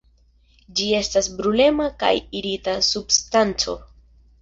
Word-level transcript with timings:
Ĝi 0.79 0.87
estas 0.99 1.29
brulema 1.41 1.87
kaj 2.01 2.11
irita 2.43 2.77
substanco. 2.91 3.81